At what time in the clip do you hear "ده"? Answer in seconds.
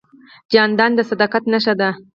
1.79-1.89